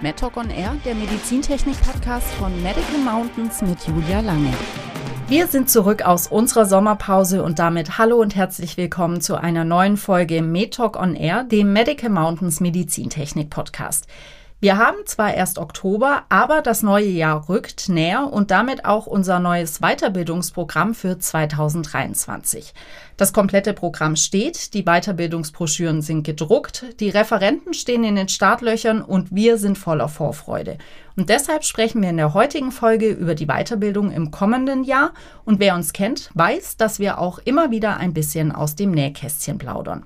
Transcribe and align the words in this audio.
MedTalk 0.00 0.36
on 0.36 0.48
Air, 0.50 0.76
der 0.84 0.94
Medizintechnik-Podcast 0.94 2.28
von 2.34 2.52
Medical 2.62 2.98
Mountains 3.04 3.60
mit 3.62 3.84
Julia 3.84 4.20
Lange. 4.20 4.52
Wir 5.26 5.48
sind 5.48 5.68
zurück 5.68 6.02
aus 6.02 6.28
unserer 6.28 6.66
Sommerpause 6.66 7.42
und 7.42 7.58
damit 7.58 7.98
hallo 7.98 8.20
und 8.20 8.36
herzlich 8.36 8.76
willkommen 8.76 9.20
zu 9.20 9.34
einer 9.34 9.64
neuen 9.64 9.96
Folge 9.96 10.40
MedTalk 10.40 10.96
on 10.96 11.16
Air, 11.16 11.42
dem 11.42 11.72
Medical 11.72 12.10
Mountains 12.10 12.60
Medizintechnik-Podcast. 12.60 14.06
Wir 14.60 14.76
haben 14.76 14.96
zwar 15.04 15.34
erst 15.34 15.56
Oktober, 15.56 16.24
aber 16.30 16.62
das 16.62 16.82
neue 16.82 17.06
Jahr 17.06 17.48
rückt 17.48 17.88
näher 17.88 18.32
und 18.32 18.50
damit 18.50 18.84
auch 18.84 19.06
unser 19.06 19.38
neues 19.38 19.78
Weiterbildungsprogramm 19.78 20.94
für 20.94 21.16
2023. 21.16 22.74
Das 23.16 23.32
komplette 23.32 23.72
Programm 23.72 24.16
steht, 24.16 24.74
die 24.74 24.82
Weiterbildungsbroschüren 24.82 26.02
sind 26.02 26.24
gedruckt, 26.24 26.86
die 26.98 27.08
Referenten 27.08 27.72
stehen 27.72 28.02
in 28.02 28.16
den 28.16 28.28
Startlöchern 28.28 29.00
und 29.00 29.32
wir 29.32 29.58
sind 29.58 29.78
voller 29.78 30.08
Vorfreude. 30.08 30.78
Und 31.16 31.28
deshalb 31.28 31.62
sprechen 31.62 32.02
wir 32.02 32.10
in 32.10 32.16
der 32.16 32.34
heutigen 32.34 32.72
Folge 32.72 33.10
über 33.10 33.36
die 33.36 33.46
Weiterbildung 33.46 34.10
im 34.10 34.32
kommenden 34.32 34.82
Jahr 34.82 35.12
und 35.44 35.60
wer 35.60 35.76
uns 35.76 35.92
kennt, 35.92 36.30
weiß, 36.34 36.76
dass 36.76 36.98
wir 36.98 37.18
auch 37.18 37.38
immer 37.38 37.70
wieder 37.70 37.98
ein 37.98 38.12
bisschen 38.12 38.50
aus 38.50 38.74
dem 38.74 38.90
Nähkästchen 38.90 39.58
plaudern. 39.58 40.04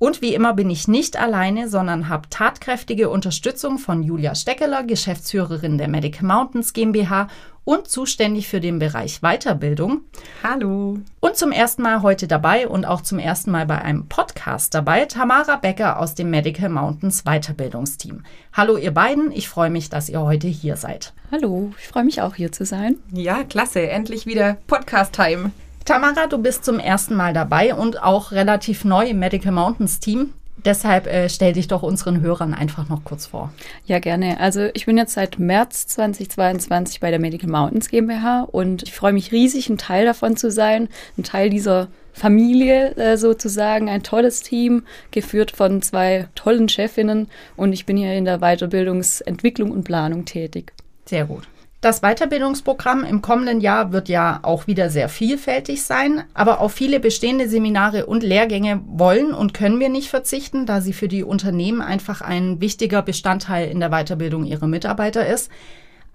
Und 0.00 0.22
wie 0.22 0.34
immer 0.34 0.54
bin 0.54 0.70
ich 0.70 0.88
nicht 0.88 1.20
alleine, 1.20 1.68
sondern 1.68 2.08
habe 2.08 2.30
tatkräftige 2.30 3.10
Unterstützung 3.10 3.76
von 3.76 4.02
Julia 4.02 4.34
Steckeler, 4.34 4.82
Geschäftsführerin 4.82 5.76
der 5.76 5.88
Medical 5.88 6.26
Mountains 6.26 6.72
GmbH 6.72 7.28
und 7.64 7.86
zuständig 7.86 8.48
für 8.48 8.60
den 8.60 8.78
Bereich 8.78 9.20
Weiterbildung. 9.20 10.00
Hallo. 10.42 10.96
Und 11.20 11.36
zum 11.36 11.52
ersten 11.52 11.82
Mal 11.82 12.00
heute 12.00 12.26
dabei 12.28 12.66
und 12.66 12.86
auch 12.86 13.02
zum 13.02 13.18
ersten 13.18 13.50
Mal 13.50 13.66
bei 13.66 13.82
einem 13.82 14.08
Podcast 14.08 14.72
dabei, 14.72 15.04
Tamara 15.04 15.56
Becker 15.56 16.00
aus 16.00 16.14
dem 16.14 16.30
Medical 16.30 16.70
Mountains 16.70 17.24
Weiterbildungsteam. 17.24 18.24
Hallo 18.54 18.78
ihr 18.78 18.94
beiden, 18.94 19.30
ich 19.30 19.50
freue 19.50 19.68
mich, 19.68 19.90
dass 19.90 20.08
ihr 20.08 20.22
heute 20.22 20.48
hier 20.48 20.76
seid. 20.76 21.12
Hallo, 21.30 21.74
ich 21.78 21.88
freue 21.88 22.04
mich 22.04 22.22
auch 22.22 22.36
hier 22.36 22.50
zu 22.52 22.64
sein. 22.64 22.96
Ja, 23.12 23.44
klasse, 23.44 23.86
endlich 23.86 24.24
wieder 24.24 24.56
Podcast-Time. 24.66 25.50
Tamara, 25.84 26.26
du 26.26 26.38
bist 26.38 26.64
zum 26.64 26.78
ersten 26.78 27.14
Mal 27.14 27.32
dabei 27.32 27.74
und 27.74 28.02
auch 28.02 28.32
relativ 28.32 28.84
neu 28.84 29.06
im 29.06 29.18
Medical 29.18 29.52
Mountains 29.52 30.00
Team. 30.00 30.34
Deshalb 30.64 31.06
äh, 31.06 31.28
stell 31.28 31.54
dich 31.54 31.68
doch 31.68 31.82
unseren 31.82 32.20
Hörern 32.20 32.52
einfach 32.52 32.88
noch 32.88 33.02
kurz 33.04 33.26
vor. 33.26 33.52
Ja, 33.86 33.98
gerne. 33.98 34.38
Also 34.40 34.68
ich 34.74 34.86
bin 34.86 34.98
jetzt 34.98 35.14
seit 35.14 35.38
März 35.38 35.86
2022 35.86 37.00
bei 37.00 37.10
der 37.10 37.18
Medical 37.18 37.48
Mountains 37.48 37.88
GmbH 37.88 38.42
und 38.42 38.82
ich 38.82 38.94
freue 38.94 39.12
mich 39.12 39.32
riesig, 39.32 39.68
ein 39.70 39.78
Teil 39.78 40.04
davon 40.04 40.36
zu 40.36 40.50
sein, 40.50 40.88
ein 41.16 41.24
Teil 41.24 41.48
dieser 41.48 41.88
Familie 42.12 42.94
äh, 42.96 43.16
sozusagen, 43.16 43.88
ein 43.88 44.02
tolles 44.02 44.42
Team, 44.42 44.82
geführt 45.10 45.52
von 45.52 45.80
zwei 45.80 46.28
tollen 46.34 46.68
Chefinnen 46.68 47.28
und 47.56 47.72
ich 47.72 47.86
bin 47.86 47.96
hier 47.96 48.14
in 48.14 48.26
der 48.26 48.38
Weiterbildungsentwicklung 48.38 49.70
und 49.70 49.84
Planung 49.84 50.26
tätig. 50.26 50.72
Sehr 51.06 51.24
gut. 51.24 51.48
Das 51.80 52.02
Weiterbildungsprogramm 52.02 53.04
im 53.04 53.22
kommenden 53.22 53.62
Jahr 53.62 53.90
wird 53.90 54.10
ja 54.10 54.40
auch 54.42 54.66
wieder 54.66 54.90
sehr 54.90 55.08
vielfältig 55.08 55.82
sein, 55.82 56.24
aber 56.34 56.60
auf 56.60 56.72
viele 56.72 57.00
bestehende 57.00 57.48
Seminare 57.48 58.04
und 58.04 58.22
Lehrgänge 58.22 58.82
wollen 58.86 59.32
und 59.32 59.54
können 59.54 59.80
wir 59.80 59.88
nicht 59.88 60.10
verzichten, 60.10 60.66
da 60.66 60.82
sie 60.82 60.92
für 60.92 61.08
die 61.08 61.24
Unternehmen 61.24 61.80
einfach 61.80 62.20
ein 62.20 62.60
wichtiger 62.60 63.00
Bestandteil 63.00 63.70
in 63.70 63.80
der 63.80 63.88
Weiterbildung 63.88 64.44
ihrer 64.44 64.66
Mitarbeiter 64.66 65.26
ist. 65.26 65.50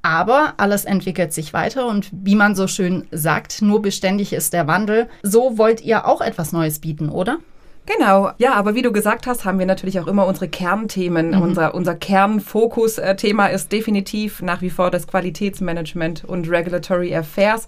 Aber 0.04 0.54
alles 0.58 0.86
entwickelt 0.86 1.34
sich 1.34 1.52
weiter 1.52 1.88
und 1.88 2.12
wie 2.12 2.36
man 2.36 2.54
so 2.54 2.68
schön 2.68 3.08
sagt, 3.10 3.64
nur 3.64 3.82
beständig 3.82 4.34
ist 4.34 4.54
der 4.54 4.68
Wandel. 4.68 5.10
So 5.24 5.58
wollt 5.58 5.82
ihr 5.82 6.06
auch 6.06 6.22
etwas 6.22 6.52
Neues 6.52 6.78
bieten, 6.78 7.10
oder? 7.10 7.40
Genau, 7.86 8.32
ja, 8.40 8.54
aber 8.56 8.74
wie 8.74 8.82
du 8.82 8.92
gesagt 8.92 9.28
hast, 9.28 9.46
haben 9.46 9.60
wir 9.60 9.68
natürlich 9.68 10.00
auch 10.00 10.08
immer 10.08 10.26
unsere 10.26 10.48
Kernthemen. 10.48 11.32
Mhm. 11.32 11.42
Unser, 11.42 11.76
unser 11.76 11.94
Kernfokus-Thema 11.96 13.48
ist 13.48 13.72
definitiv 13.72 14.42
nach 14.42 14.62
wie 14.62 14.72
vor 14.72 14.90
das 14.90 15.08
Qualitätsmanagement 15.08 16.24
und 16.26 16.50
Regulatory 16.50 17.16
Affairs. 17.16 17.68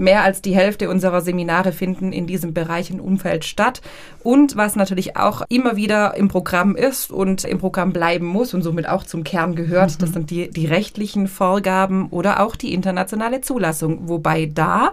Mehr 0.00 0.22
als 0.22 0.40
die 0.42 0.54
Hälfte 0.54 0.88
unserer 0.88 1.22
Seminare 1.22 1.72
finden 1.72 2.12
in 2.12 2.28
diesem 2.28 2.54
Bereich 2.54 2.92
und 2.92 3.00
Umfeld 3.00 3.44
statt. 3.44 3.82
Und 4.22 4.56
was 4.56 4.76
natürlich 4.76 5.16
auch 5.16 5.42
immer 5.48 5.74
wieder 5.74 6.14
im 6.16 6.28
Programm 6.28 6.76
ist 6.76 7.10
und 7.10 7.42
im 7.42 7.58
Programm 7.58 7.92
bleiben 7.92 8.26
muss 8.26 8.54
und 8.54 8.62
somit 8.62 8.88
auch 8.88 9.02
zum 9.02 9.24
Kern 9.24 9.56
gehört, 9.56 9.96
mhm. 9.96 9.98
das 9.98 10.10
sind 10.12 10.30
die, 10.30 10.50
die 10.50 10.66
rechtlichen 10.66 11.26
Vorgaben 11.26 12.10
oder 12.10 12.38
auch 12.40 12.54
die 12.54 12.72
internationale 12.74 13.40
Zulassung. 13.40 14.08
Wobei 14.08 14.46
da, 14.46 14.92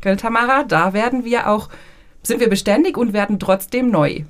gell, 0.00 0.16
Tamara, 0.16 0.62
da 0.62 0.92
werden 0.92 1.24
wir 1.24 1.50
auch 1.50 1.68
sind 2.26 2.40
wir 2.40 2.48
beständig 2.48 2.96
und 2.96 3.12
werden 3.12 3.38
trotzdem 3.38 3.90
neu. 3.90 4.22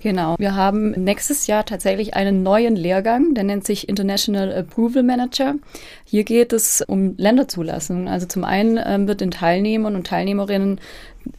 Genau. 0.00 0.36
Wir 0.38 0.54
haben 0.54 0.92
nächstes 0.92 1.46
Jahr 1.46 1.64
tatsächlich 1.64 2.14
einen 2.14 2.42
neuen 2.42 2.76
Lehrgang, 2.76 3.34
der 3.34 3.44
nennt 3.44 3.66
sich 3.66 3.88
International 3.88 4.52
Approval 4.52 5.02
Manager. 5.02 5.54
Hier 6.04 6.24
geht 6.24 6.52
es 6.52 6.82
um 6.82 7.14
Länderzulassung. 7.16 8.08
Also 8.08 8.26
zum 8.26 8.44
einen 8.44 8.78
ähm, 8.82 9.08
wird 9.08 9.20
den 9.20 9.30
Teilnehmern 9.30 9.96
und 9.96 10.06
Teilnehmerinnen 10.06 10.80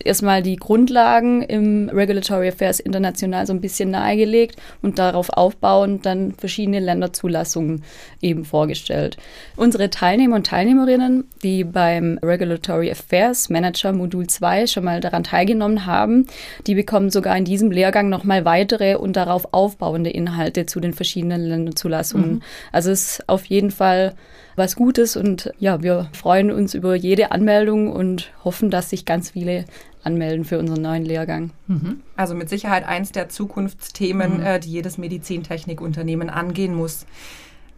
erstmal 0.04 0.42
die 0.42 0.56
Grundlagen 0.56 1.42
im 1.42 1.90
Regulatory 1.90 2.50
Affairs 2.50 2.80
international 2.80 3.46
so 3.46 3.54
ein 3.54 3.62
bisschen 3.62 3.92
nahegelegt 3.92 4.58
und 4.82 5.00
darauf 5.00 5.30
aufbauend 5.30 6.06
dann 6.06 6.34
verschiedene 6.34 6.80
Länderzulassungen 6.80 7.84
eben 8.22 8.46
vorgestellt. 8.46 9.18
Unsere 9.56 9.90
Teilnehmer 9.90 10.36
und 10.36 10.48
Teilnehmerinnen, 10.48 11.26
die 11.44 11.64
beim 11.64 12.20
Regulatory 12.22 12.92
Affairs 12.92 13.50
Manager 13.50 13.94
Modul 13.94 14.28
2 14.28 14.68
schon 14.68 14.84
mal 14.84 15.00
daran 15.00 15.24
teilgenommen 15.24 15.86
haben, 15.86 16.28
die 16.66 16.76
bekommen 16.76 17.10
sogar 17.10 17.38
in 17.38 17.46
diesem 17.46 17.72
Lehrgang 17.72 18.10
nochmal 18.10 18.46
weitere 18.46 18.96
und 18.96 19.16
darauf 19.16 19.54
aufbauende 19.54 20.10
Inhalte 20.10 20.66
zu 20.66 20.80
den 20.80 20.94
verschiedenen 20.94 21.42
Länderzulassungen. 21.42 22.36
Mhm. 22.36 22.42
Also 22.72 22.92
es 22.92 23.12
ist 23.12 23.30
auf 23.30 23.46
jeden 23.46 23.72
Fall 23.72 24.16
was 24.58 24.76
Gutes 24.76 25.16
und 25.16 25.52
ja, 25.60 25.84
wir 25.84 26.10
freuen 26.14 26.52
uns 26.52 26.74
über 26.74 26.96
jede 26.96 27.32
Anmeldung 27.32 27.92
und 27.92 28.32
hoffen, 28.44 28.72
dass 28.72 28.90
sich 28.90 29.06
ganz 29.06 29.30
viele 29.30 29.66
anmelden 30.04 30.46
für 30.46 30.60
unseren 30.60 30.82
neuen 30.82 31.06
Lehrgang. 31.06 31.52
Mhm. 31.68 32.02
Also 32.16 32.34
mit 32.36 32.50
Sicherheit 32.50 32.88
eins 32.88 33.12
der 33.12 33.30
Zukunftsthemen, 33.30 34.38
mhm. 34.38 34.46
äh, 34.46 34.60
die 34.60 34.72
jedes 34.72 34.98
Medizintechnikunternehmen 34.98 36.30
angehen 36.30 36.76
muss. 36.76 37.06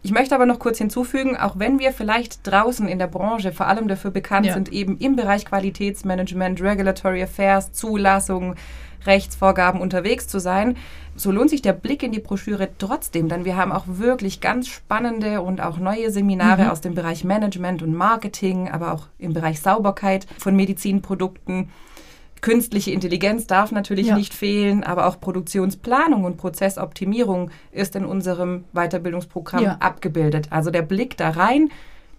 Ich 0.01 0.11
möchte 0.11 0.33
aber 0.33 0.45
noch 0.45 0.59
kurz 0.59 0.77
hinzufügen, 0.77 1.35
auch 1.35 1.59
wenn 1.59 1.79
wir 1.79 1.91
vielleicht 1.91 2.47
draußen 2.47 2.87
in 2.87 2.99
der 2.99 3.07
Branche 3.07 3.51
vor 3.51 3.67
allem 3.67 3.89
dafür 3.89 4.11
bekannt 4.11 4.45
ja. 4.45 4.53
sind, 4.53 4.71
eben 4.71 4.97
im 4.97 5.17
Bereich 5.17 5.45
Qualitätsmanagement, 5.45 6.61
Regulatory 6.61 7.23
Affairs, 7.23 7.73
Zulassung, 7.73 8.55
Rechtsvorgaben 9.05 9.81
unterwegs 9.81 10.27
zu 10.27 10.39
sein, 10.39 10.77
so 11.15 11.31
lohnt 11.31 11.49
sich 11.49 11.61
der 11.61 11.73
Blick 11.73 12.01
in 12.01 12.13
die 12.13 12.19
Broschüre 12.19 12.69
trotzdem, 12.77 13.27
denn 13.27 13.43
wir 13.43 13.57
haben 13.57 13.73
auch 13.73 13.85
wirklich 13.87 14.39
ganz 14.39 14.69
spannende 14.69 15.41
und 15.41 15.59
auch 15.61 15.77
neue 15.77 16.11
Seminare 16.11 16.63
mhm. 16.63 16.69
aus 16.69 16.79
dem 16.79 16.95
Bereich 16.95 17.25
Management 17.25 17.81
und 17.81 17.93
Marketing, 17.93 18.69
aber 18.69 18.93
auch 18.93 19.07
im 19.17 19.33
Bereich 19.33 19.59
Sauberkeit 19.59 20.27
von 20.37 20.55
Medizinprodukten. 20.55 21.69
Künstliche 22.41 22.91
Intelligenz 22.91 23.47
darf 23.47 23.71
natürlich 23.71 24.07
ja. 24.07 24.15
nicht 24.15 24.33
fehlen, 24.33 24.83
aber 24.83 25.07
auch 25.07 25.19
Produktionsplanung 25.19 26.23
und 26.23 26.37
Prozessoptimierung 26.37 27.51
ist 27.71 27.95
in 27.95 28.05
unserem 28.05 28.63
Weiterbildungsprogramm 28.73 29.63
ja. 29.63 29.77
abgebildet. 29.79 30.47
Also 30.51 30.71
der 30.71 30.81
Blick 30.81 31.17
da 31.17 31.29
rein, 31.29 31.69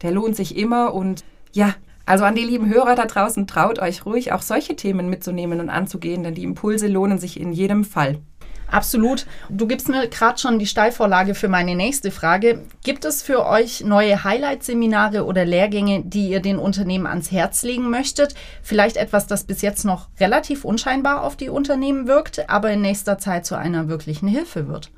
der 0.02 0.10
lohnt 0.10 0.36
sich 0.36 0.56
immer 0.56 0.94
und 0.94 1.24
ja, 1.52 1.74
also 2.06 2.24
an 2.24 2.34
die 2.34 2.44
lieben 2.44 2.68
Hörer 2.68 2.96
da 2.96 3.06
draußen, 3.06 3.46
traut 3.46 3.78
euch 3.78 4.04
ruhig 4.04 4.32
auch 4.32 4.42
solche 4.42 4.76
Themen 4.76 5.08
mitzunehmen 5.08 5.60
und 5.60 5.70
anzugehen, 5.70 6.22
denn 6.22 6.34
die 6.34 6.42
Impulse 6.42 6.88
lohnen 6.88 7.18
sich 7.18 7.40
in 7.40 7.52
jedem 7.52 7.84
Fall. 7.84 8.18
Absolut. 8.70 9.26
Du 9.48 9.66
gibst 9.66 9.88
mir 9.88 10.06
gerade 10.08 10.38
schon 10.38 10.58
die 10.58 10.66
Steilvorlage 10.66 11.34
für 11.34 11.48
meine 11.48 11.74
nächste 11.74 12.10
Frage. 12.10 12.62
Gibt 12.84 13.04
es 13.04 13.22
für 13.22 13.44
euch 13.46 13.84
neue 13.84 14.22
Highlight-Seminare 14.22 15.24
oder 15.24 15.44
Lehrgänge, 15.44 16.02
die 16.04 16.28
ihr 16.28 16.40
den 16.40 16.58
Unternehmen 16.58 17.06
ans 17.06 17.32
Herz 17.32 17.62
legen 17.62 17.90
möchtet? 17.90 18.34
Vielleicht 18.62 18.96
etwas, 18.96 19.26
das 19.26 19.44
bis 19.44 19.62
jetzt 19.62 19.84
noch 19.84 20.08
relativ 20.20 20.64
unscheinbar 20.64 21.24
auf 21.24 21.36
die 21.36 21.48
Unternehmen 21.48 22.06
wirkt, 22.06 22.48
aber 22.48 22.70
in 22.70 22.82
nächster 22.82 23.18
Zeit 23.18 23.44
zu 23.44 23.56
einer 23.56 23.88
wirklichen 23.88 24.28
Hilfe 24.28 24.68
wird? 24.68 24.90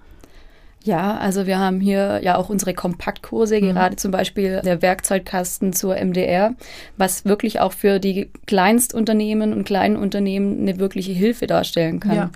Ja, 0.85 1.17
also 1.17 1.47
wir 1.47 1.59
haben 1.59 1.81
hier 1.81 2.21
ja 2.23 2.37
auch 2.37 2.49
unsere 2.49 2.75
Kompaktkurse, 2.75 3.61
mhm. 3.61 3.73
gerade 3.73 3.97
zum 3.97 4.11
Beispiel 4.11 4.61
der 4.65 4.83
Werkzeugkasten 4.83 5.73
zur 5.73 5.97
MDR, 5.97 6.55
was 6.97 7.25
wirklich 7.25 7.61
auch 7.61 7.73
für 7.73 8.01
die 8.01 8.31
Kleinstunternehmen 8.47 9.53
und 9.53 9.65
kleinen 9.65 9.97
Unternehmen 9.97 10.61
eine 10.61 10.79
wirkliche 10.79 11.13
Hilfe 11.13 11.47
darstellen 11.47 12.01
kann. 12.01 12.17
Ja. 12.17 12.31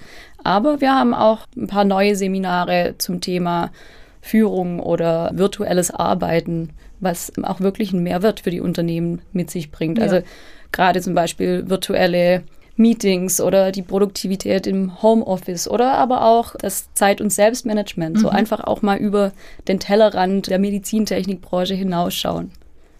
Aber 0.46 0.80
wir 0.80 0.94
haben 0.94 1.12
auch 1.12 1.40
ein 1.56 1.66
paar 1.66 1.84
neue 1.84 2.14
Seminare 2.14 2.94
zum 2.98 3.20
Thema 3.20 3.72
Führung 4.20 4.78
oder 4.78 5.32
virtuelles 5.34 5.90
Arbeiten, 5.90 6.70
was 7.00 7.32
auch 7.42 7.60
wirklich 7.60 7.92
einen 7.92 8.04
Mehrwert 8.04 8.40
für 8.40 8.50
die 8.50 8.60
Unternehmen 8.60 9.20
mit 9.32 9.50
sich 9.50 9.72
bringt. 9.72 9.98
Ja. 9.98 10.04
Also 10.04 10.20
gerade 10.70 11.00
zum 11.00 11.16
Beispiel 11.16 11.68
virtuelle 11.68 12.44
Meetings 12.76 13.40
oder 13.40 13.72
die 13.72 13.82
Produktivität 13.82 14.68
im 14.68 15.02
Homeoffice 15.02 15.66
oder 15.66 15.94
aber 15.94 16.24
auch 16.24 16.54
das 16.54 16.94
Zeit- 16.94 17.20
und 17.20 17.30
Selbstmanagement. 17.30 18.16
Mhm. 18.16 18.20
So 18.20 18.28
einfach 18.28 18.60
auch 18.60 18.82
mal 18.82 18.98
über 18.98 19.32
den 19.66 19.80
Tellerrand 19.80 20.46
der 20.46 20.60
Medizintechnikbranche 20.60 21.74
hinausschauen. 21.74 22.52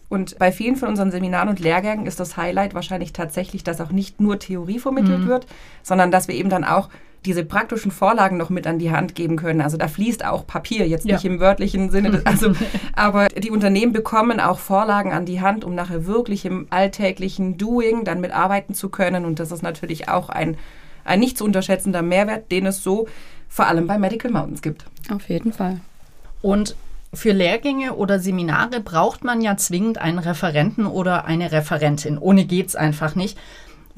Und 0.09 0.37
bei 0.41 0.51
vielen 0.51 0.75
von 0.75 0.89
unseren 0.89 1.13
Seminaren 1.13 1.49
und 1.49 1.61
Lehrgängen 1.61 2.07
ist 2.07 2.19
das 2.19 2.37
Highlight 2.37 2.75
wahrscheinlich 2.75 3.13
tatsächlich, 3.13 3.63
dass 3.63 3.81
auch 3.81 3.93
nicht 3.93 4.21
nur 4.21 4.41
Theorie 4.41 4.81
vermittelt 4.81 5.21
mhm. 5.21 5.29
wird, 5.29 5.47
sondern 5.85 6.11
dass 6.11 6.27
wir 6.27 6.35
eben 6.35 6.51
dann 6.51 6.65
auch 6.65 6.89
diese 7.27 7.45
praktischen 7.45 7.91
Vorlagen 7.91 8.37
noch 8.37 8.51
mit 8.51 8.67
an 8.67 8.79
die 8.79 8.91
Hand 8.91 9.15
geben 9.15 9.37
können. 9.37 9.61
Also 9.61 9.77
da 9.77 9.89
fließt 9.89 10.25
auch 10.25 10.47
Papier, 10.47 10.87
jetzt 10.89 11.05
nicht 11.05 11.25
im 11.25 11.41
wörtlichen 11.41 11.91
Sinne, 11.91 12.23
also, 12.25 12.53
aber 12.95 13.29
die 13.29 13.51
Unternehmen 13.51 13.93
bekommen 13.93 14.41
auch 14.41 14.59
Vorlagen 14.59 15.13
an 15.13 15.27
die 15.27 15.41
Hand, 15.41 15.65
um 15.65 15.75
nachher 15.75 16.07
wirklich 16.07 16.45
im 16.45 16.67
alltäglichen 16.71 17.59
Doing 17.59 18.05
dann 18.05 18.21
mitarbeiten 18.21 18.75
zu 18.75 18.89
können. 18.89 19.25
Und 19.25 19.41
das 19.41 19.53
ist 19.53 19.63
natürlich 19.63 20.09
auch 20.09 20.29
ein, 20.29 20.57
ein 21.05 21.21
nicht 21.21 21.37
zu 21.37 21.45
unterschätzender 21.45 22.03
Mehrwert, 22.03 22.51
den 22.51 22.67
es 22.67 22.83
so 22.83 23.09
vor 23.49 23.67
allem 23.67 23.87
bei 23.87 23.99
Medical 23.99 24.31
Mountains 24.31 24.63
gibt. 24.63 24.85
Auf 25.11 25.29
jeden 25.29 25.53
Fall. 25.53 25.81
Und 26.43 26.77
für 27.13 27.33
Lehrgänge 27.33 27.95
oder 27.95 28.19
Seminare 28.19 28.81
braucht 28.81 29.25
man 29.25 29.41
ja 29.41 29.57
zwingend 29.57 29.99
einen 29.99 30.19
Referenten 30.19 30.87
oder 30.87 31.25
eine 31.25 31.51
Referentin. 31.51 32.19
Ohne 32.19 32.45
geht 32.45 32.69
es 32.69 32.77
einfach 32.77 33.15
nicht. 33.15 33.39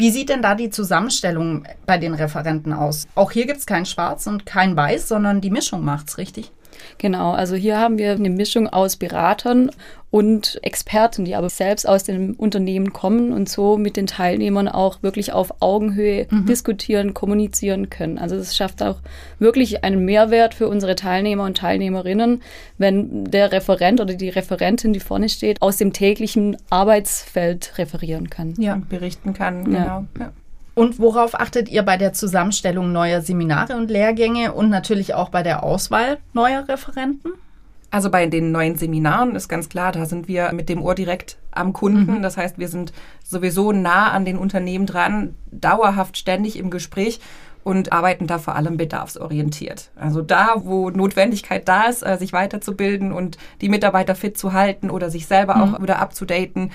Wie 0.00 0.12
sieht 0.12 0.28
denn 0.28 0.42
da 0.42 0.54
die 0.54 0.70
Zusammenstellung 0.70 1.64
bei 1.84 1.98
den 1.98 2.14
Referenten 2.14 2.72
aus? 2.72 3.08
Auch 3.16 3.32
hier 3.32 3.46
gibt 3.46 3.58
es 3.58 3.66
kein 3.66 3.84
Schwarz 3.84 4.28
und 4.28 4.46
kein 4.46 4.76
Weiß, 4.76 5.08
sondern 5.08 5.40
die 5.40 5.50
Mischung 5.50 5.84
macht's, 5.84 6.18
richtig? 6.18 6.52
Genau, 6.98 7.32
also 7.32 7.54
hier 7.54 7.78
haben 7.78 7.98
wir 7.98 8.12
eine 8.12 8.30
Mischung 8.30 8.68
aus 8.68 8.96
Beratern 8.96 9.70
und 10.10 10.58
Experten, 10.62 11.24
die 11.24 11.34
aber 11.34 11.50
selbst 11.50 11.86
aus 11.86 12.04
dem 12.04 12.34
Unternehmen 12.34 12.92
kommen 12.92 13.32
und 13.32 13.48
so 13.48 13.76
mit 13.76 13.96
den 13.96 14.06
Teilnehmern 14.06 14.66
auch 14.68 15.02
wirklich 15.02 15.32
auf 15.32 15.60
Augenhöhe 15.60 16.26
mhm. 16.30 16.46
diskutieren, 16.46 17.12
kommunizieren 17.12 17.90
können. 17.90 18.18
Also 18.18 18.36
das 18.36 18.56
schafft 18.56 18.82
auch 18.82 19.00
wirklich 19.38 19.84
einen 19.84 20.04
Mehrwert 20.04 20.54
für 20.54 20.68
unsere 20.68 20.94
Teilnehmer 20.96 21.44
und 21.44 21.58
Teilnehmerinnen, 21.58 22.42
wenn 22.78 23.24
der 23.24 23.52
Referent 23.52 24.00
oder 24.00 24.14
die 24.14 24.30
Referentin, 24.30 24.94
die 24.94 25.00
vorne 25.00 25.28
steht, 25.28 25.60
aus 25.60 25.76
dem 25.76 25.92
täglichen 25.92 26.56
Arbeitsfeld 26.70 27.76
referieren 27.76 28.30
kann. 28.30 28.54
Ja, 28.58 28.74
und 28.74 28.88
berichten 28.88 29.34
kann, 29.34 29.64
genau. 29.64 29.78
Ja. 29.78 30.06
Ja. 30.18 30.32
Und 30.78 31.00
worauf 31.00 31.34
achtet 31.34 31.68
ihr 31.68 31.82
bei 31.82 31.96
der 31.96 32.12
Zusammenstellung 32.12 32.92
neuer 32.92 33.20
Seminare 33.20 33.74
und 33.74 33.90
Lehrgänge 33.90 34.52
und 34.52 34.70
natürlich 34.70 35.12
auch 35.12 35.28
bei 35.28 35.42
der 35.42 35.64
Auswahl 35.64 36.18
neuer 36.34 36.68
Referenten? 36.68 37.32
Also 37.90 38.10
bei 38.10 38.26
den 38.26 38.52
neuen 38.52 38.76
Seminaren 38.76 39.34
ist 39.34 39.48
ganz 39.48 39.68
klar, 39.68 39.90
da 39.90 40.06
sind 40.06 40.28
wir 40.28 40.52
mit 40.52 40.68
dem 40.68 40.80
Ohr 40.80 40.94
direkt 40.94 41.36
am 41.50 41.72
Kunden. 41.72 42.18
Mhm. 42.18 42.22
Das 42.22 42.36
heißt, 42.36 42.58
wir 42.58 42.68
sind 42.68 42.92
sowieso 43.24 43.72
nah 43.72 44.12
an 44.12 44.24
den 44.24 44.38
Unternehmen 44.38 44.86
dran, 44.86 45.34
dauerhaft 45.50 46.16
ständig 46.16 46.56
im 46.56 46.70
Gespräch 46.70 47.18
und 47.64 47.92
arbeiten 47.92 48.28
da 48.28 48.38
vor 48.38 48.54
allem 48.54 48.76
bedarfsorientiert. 48.76 49.90
Also 49.96 50.22
da, 50.22 50.58
wo 50.58 50.90
Notwendigkeit 50.90 51.66
da 51.66 51.86
ist, 51.86 52.06
äh, 52.06 52.18
sich 52.18 52.32
weiterzubilden 52.32 53.10
und 53.10 53.36
die 53.62 53.68
Mitarbeiter 53.68 54.14
fit 54.14 54.38
zu 54.38 54.52
halten 54.52 54.90
oder 54.90 55.10
sich 55.10 55.26
selber 55.26 55.56
mhm. 55.56 55.74
auch 55.74 55.82
wieder 55.82 55.98
abzudaten, 55.98 56.70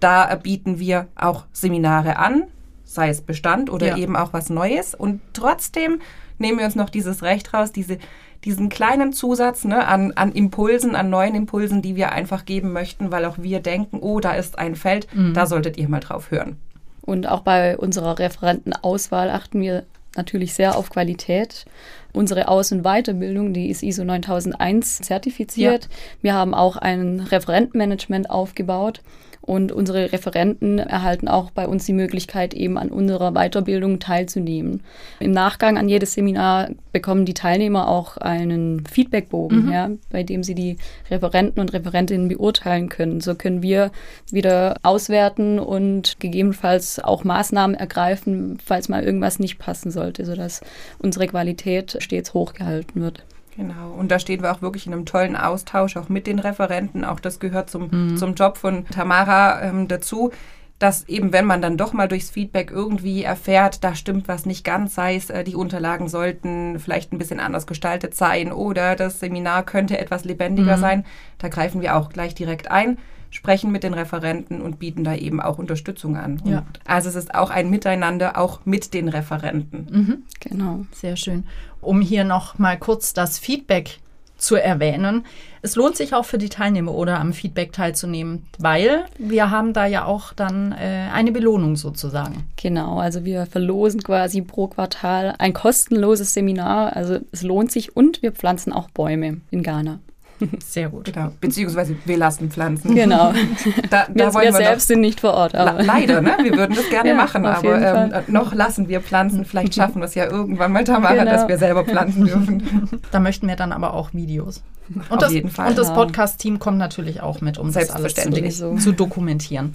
da 0.00 0.34
bieten 0.34 0.80
wir 0.80 1.06
auch 1.14 1.44
Seminare 1.52 2.16
an 2.16 2.48
sei 2.84 3.08
es 3.08 3.20
Bestand 3.20 3.70
oder 3.70 3.88
ja. 3.88 3.96
eben 3.96 4.16
auch 4.16 4.32
was 4.32 4.50
Neues. 4.50 4.94
Und 4.94 5.20
trotzdem 5.32 6.00
nehmen 6.38 6.58
wir 6.58 6.66
uns 6.66 6.74
noch 6.74 6.90
dieses 6.90 7.22
Recht 7.22 7.54
raus, 7.54 7.72
diese, 7.72 7.98
diesen 8.44 8.68
kleinen 8.68 9.12
Zusatz 9.12 9.64
ne, 9.64 9.86
an, 9.86 10.12
an 10.12 10.32
Impulsen, 10.32 10.94
an 10.94 11.10
neuen 11.10 11.34
Impulsen, 11.34 11.82
die 11.82 11.96
wir 11.96 12.12
einfach 12.12 12.44
geben 12.44 12.72
möchten, 12.72 13.10
weil 13.10 13.24
auch 13.24 13.38
wir 13.38 13.60
denken, 13.60 13.98
oh, 14.00 14.20
da 14.20 14.32
ist 14.32 14.58
ein 14.58 14.76
Feld, 14.76 15.06
mhm. 15.14 15.34
da 15.34 15.46
solltet 15.46 15.76
ihr 15.76 15.88
mal 15.88 16.00
drauf 16.00 16.30
hören. 16.30 16.56
Und 17.02 17.28
auch 17.28 17.40
bei 17.40 17.76
unserer 17.76 18.18
Referentenauswahl 18.18 19.30
achten 19.30 19.60
wir 19.60 19.84
natürlich 20.16 20.54
sehr 20.54 20.76
auf 20.76 20.90
Qualität. 20.90 21.66
Unsere 22.12 22.48
Aus- 22.48 22.72
und 22.72 22.82
Weiterbildung, 22.82 23.52
die 23.52 23.68
ist 23.68 23.82
ISO 23.82 24.04
9001 24.04 24.98
zertifiziert. 24.98 25.84
Ja. 25.84 25.90
Wir 26.22 26.34
haben 26.34 26.54
auch 26.54 26.76
ein 26.76 27.20
Referentenmanagement 27.20 28.30
aufgebaut. 28.30 29.02
Und 29.44 29.72
unsere 29.72 30.10
Referenten 30.12 30.78
erhalten 30.78 31.28
auch 31.28 31.50
bei 31.50 31.68
uns 31.68 31.84
die 31.84 31.92
Möglichkeit, 31.92 32.54
eben 32.54 32.78
an 32.78 32.88
unserer 32.88 33.32
Weiterbildung 33.32 33.98
teilzunehmen. 33.98 34.82
Im 35.20 35.32
Nachgang 35.32 35.76
an 35.76 35.88
jedes 35.88 36.14
Seminar 36.14 36.70
bekommen 36.92 37.26
die 37.26 37.34
Teilnehmer 37.34 37.88
auch 37.88 38.16
einen 38.16 38.86
Feedbackbogen, 38.86 39.66
mhm. 39.66 39.72
ja, 39.72 39.90
bei 40.10 40.22
dem 40.22 40.42
sie 40.42 40.54
die 40.54 40.78
Referenten 41.10 41.60
und 41.60 41.74
Referentinnen 41.74 42.28
beurteilen 42.28 42.88
können. 42.88 43.20
So 43.20 43.34
können 43.34 43.62
wir 43.62 43.90
wieder 44.30 44.76
auswerten 44.82 45.58
und 45.58 46.18
gegebenenfalls 46.20 46.98
auch 46.98 47.22
Maßnahmen 47.24 47.76
ergreifen, 47.76 48.58
falls 48.64 48.88
mal 48.88 49.04
irgendwas 49.04 49.38
nicht 49.38 49.58
passen 49.58 49.90
sollte, 49.90 50.24
sodass 50.24 50.62
unsere 50.98 51.26
Qualität 51.26 51.98
stets 52.00 52.32
hochgehalten 52.32 53.02
wird. 53.02 53.24
Genau, 53.56 53.92
und 53.92 54.10
da 54.10 54.18
stehen 54.18 54.42
wir 54.42 54.52
auch 54.52 54.62
wirklich 54.62 54.86
in 54.86 54.92
einem 54.92 55.06
tollen 55.06 55.36
Austausch, 55.36 55.96
auch 55.96 56.08
mit 56.08 56.26
den 56.26 56.38
Referenten. 56.38 57.04
Auch 57.04 57.20
das 57.20 57.38
gehört 57.38 57.70
zum, 57.70 57.88
mhm. 57.90 58.16
zum 58.16 58.34
Job 58.34 58.58
von 58.58 58.86
Tamara 58.88 59.62
ähm, 59.62 59.86
dazu, 59.86 60.32
dass 60.80 61.08
eben, 61.08 61.32
wenn 61.32 61.46
man 61.46 61.62
dann 61.62 61.76
doch 61.76 61.92
mal 61.92 62.08
durchs 62.08 62.30
Feedback 62.30 62.70
irgendwie 62.72 63.22
erfährt, 63.22 63.84
da 63.84 63.94
stimmt 63.94 64.26
was 64.26 64.44
nicht 64.44 64.64
ganz, 64.64 64.96
sei 64.96 65.14
es, 65.14 65.30
äh, 65.30 65.44
die 65.44 65.54
Unterlagen 65.54 66.08
sollten 66.08 66.80
vielleicht 66.80 67.12
ein 67.12 67.18
bisschen 67.18 67.38
anders 67.38 67.66
gestaltet 67.66 68.14
sein 68.14 68.52
oder 68.52 68.96
das 68.96 69.20
Seminar 69.20 69.62
könnte 69.62 69.98
etwas 69.98 70.24
lebendiger 70.24 70.76
mhm. 70.76 70.80
sein, 70.80 71.06
da 71.38 71.48
greifen 71.48 71.80
wir 71.80 71.96
auch 71.96 72.08
gleich 72.08 72.34
direkt 72.34 72.70
ein 72.70 72.98
sprechen 73.34 73.72
mit 73.72 73.82
den 73.82 73.94
Referenten 73.94 74.60
und 74.60 74.78
bieten 74.78 75.02
da 75.02 75.12
eben 75.16 75.40
auch 75.40 75.58
Unterstützung 75.58 76.16
an. 76.16 76.40
Ja. 76.44 76.64
Also 76.84 77.08
es 77.08 77.16
ist 77.16 77.34
auch 77.34 77.50
ein 77.50 77.68
Miteinander, 77.68 78.38
auch 78.38 78.60
mit 78.64 78.94
den 78.94 79.08
Referenten. 79.08 79.88
Mhm. 79.90 80.22
Genau, 80.38 80.86
sehr 80.92 81.16
schön. 81.16 81.42
Um 81.84 82.00
hier 82.00 82.24
noch 82.24 82.58
mal 82.58 82.78
kurz 82.78 83.12
das 83.12 83.38
Feedback 83.38 83.98
zu 84.44 84.56
erwähnen. 84.56 85.24
Es 85.62 85.76
lohnt 85.76 85.96
sich 85.96 86.14
auch 86.14 86.24
für 86.24 86.36
die 86.38 86.50
Teilnehmer 86.50 86.92
oder 86.92 87.18
am 87.18 87.32
Feedback 87.32 87.72
teilzunehmen, 87.72 88.46
weil 88.58 89.06
wir 89.18 89.50
haben 89.50 89.72
da 89.72 89.86
ja 89.86 90.04
auch 90.04 90.34
dann 90.34 90.72
äh, 90.72 91.08
eine 91.12 91.32
Belohnung 91.32 91.76
sozusagen. 91.76 92.44
Genau, 92.56 92.98
also 92.98 93.24
wir 93.24 93.46
verlosen 93.46 94.02
quasi 94.02 94.42
pro 94.42 94.66
Quartal 94.66 95.34
ein 95.38 95.54
kostenloses 95.54 96.34
Seminar. 96.34 96.94
Also 96.94 97.18
es 97.32 97.42
lohnt 97.42 97.72
sich 97.72 97.96
und 97.96 98.20
wir 98.22 98.32
pflanzen 98.32 98.72
auch 98.72 98.90
Bäume 98.90 99.40
in 99.50 99.62
Ghana. 99.62 100.00
Sehr 100.64 100.88
gut. 100.88 101.12
Genau. 101.12 101.30
Beziehungsweise 101.40 101.96
wir 102.04 102.16
lassen 102.16 102.50
Pflanzen. 102.50 102.94
Genau. 102.94 103.32
Da, 103.90 104.06
da 104.08 104.34
wir, 104.34 104.34
wir, 104.34 104.42
wir 104.42 104.52
selbst 104.52 104.88
sind 104.88 105.00
nicht 105.00 105.20
vor 105.20 105.34
Ort. 105.34 105.54
Aber. 105.54 105.82
Leider, 105.82 106.20
ne? 106.20 106.36
Wir 106.42 106.56
würden 106.56 106.74
das 106.74 106.88
gerne 106.90 107.08
ja, 107.10 107.14
machen, 107.14 107.46
aber 107.46 108.12
ähm, 108.12 108.22
noch 108.28 108.54
lassen 108.54 108.88
wir 108.88 109.00
Pflanzen. 109.00 109.44
Vielleicht 109.44 109.74
schaffen 109.74 110.00
wir 110.00 110.06
es 110.06 110.14
ja 110.14 110.30
irgendwann 110.30 110.72
mal, 110.72 110.84
Tamara, 110.84 111.14
genau. 111.14 111.30
dass 111.30 111.48
wir 111.48 111.58
selber 111.58 111.84
pflanzen 111.84 112.24
dürfen. 112.24 112.62
Da 113.10 113.20
möchten 113.20 113.46
wir 113.46 113.56
dann 113.56 113.72
aber 113.72 113.94
auch 113.94 114.12
Videos. 114.12 114.62
Und 114.88 115.12
Auf 115.12 115.18
das, 115.18 115.32
jeden 115.32 115.50
Fall. 115.50 115.70
Und 115.70 115.78
das 115.78 115.88
genau. 115.88 116.00
Podcast-Team 116.00 116.58
kommt 116.58 116.78
natürlich 116.78 117.20
auch 117.22 117.40
mit, 117.40 117.58
um 117.58 117.72
das 117.72 117.90
alles 117.90 118.14
zu, 118.14 118.76
zu 118.76 118.92
dokumentieren. 118.92 119.74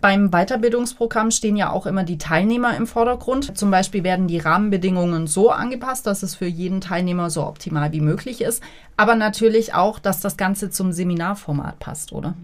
Beim 0.00 0.30
Weiterbildungsprogramm 0.30 1.30
stehen 1.30 1.56
ja 1.56 1.70
auch 1.70 1.84
immer 1.84 2.04
die 2.04 2.16
Teilnehmer 2.16 2.74
im 2.76 2.86
Vordergrund. 2.86 3.56
Zum 3.58 3.70
Beispiel 3.70 4.02
werden 4.02 4.28
die 4.28 4.38
Rahmenbedingungen 4.38 5.26
so 5.26 5.50
angepasst, 5.50 6.06
dass 6.06 6.22
es 6.22 6.34
für 6.34 6.46
jeden 6.46 6.80
Teilnehmer 6.80 7.28
so 7.28 7.46
optimal 7.46 7.92
wie 7.92 8.00
möglich 8.00 8.40
ist. 8.40 8.62
Aber 8.96 9.14
natürlich 9.14 9.74
auch, 9.74 9.98
dass 9.98 10.20
das 10.20 10.38
Ganze 10.38 10.70
zum 10.70 10.92
Seminarformat 10.92 11.78
passt, 11.78 12.12
oder? 12.12 12.34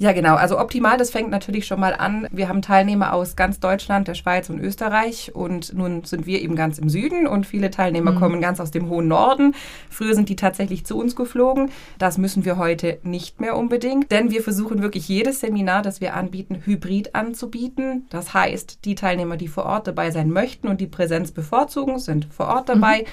Ja, 0.00 0.12
genau. 0.12 0.36
Also 0.36 0.60
optimal, 0.60 0.96
das 0.96 1.10
fängt 1.10 1.28
natürlich 1.30 1.66
schon 1.66 1.80
mal 1.80 1.92
an. 1.92 2.28
Wir 2.30 2.48
haben 2.48 2.62
Teilnehmer 2.62 3.12
aus 3.12 3.34
ganz 3.34 3.58
Deutschland, 3.58 4.06
der 4.06 4.14
Schweiz 4.14 4.48
und 4.48 4.60
Österreich 4.60 5.34
und 5.34 5.74
nun 5.74 6.04
sind 6.04 6.24
wir 6.24 6.40
eben 6.40 6.54
ganz 6.54 6.78
im 6.78 6.88
Süden 6.88 7.26
und 7.26 7.46
viele 7.46 7.70
Teilnehmer 7.70 8.12
mhm. 8.12 8.18
kommen 8.20 8.40
ganz 8.40 8.60
aus 8.60 8.70
dem 8.70 8.88
hohen 8.88 9.08
Norden. 9.08 9.56
Früher 9.90 10.14
sind 10.14 10.28
die 10.28 10.36
tatsächlich 10.36 10.86
zu 10.86 10.96
uns 10.96 11.16
geflogen. 11.16 11.72
Das 11.98 12.16
müssen 12.16 12.44
wir 12.44 12.58
heute 12.58 12.98
nicht 13.02 13.40
mehr 13.40 13.56
unbedingt, 13.56 14.12
denn 14.12 14.30
wir 14.30 14.40
versuchen 14.40 14.82
wirklich 14.82 15.08
jedes 15.08 15.40
Seminar, 15.40 15.82
das 15.82 16.00
wir 16.00 16.14
anbieten, 16.14 16.62
hybrid 16.64 17.16
anzubieten. 17.16 18.06
Das 18.10 18.34
heißt, 18.34 18.84
die 18.84 18.94
Teilnehmer, 18.94 19.36
die 19.36 19.48
vor 19.48 19.66
Ort 19.66 19.88
dabei 19.88 20.12
sein 20.12 20.30
möchten 20.30 20.68
und 20.68 20.80
die 20.80 20.86
Präsenz 20.86 21.32
bevorzugen, 21.32 21.98
sind 21.98 22.28
vor 22.32 22.46
Ort 22.46 22.68
dabei. 22.68 23.00
Mhm 23.00 23.06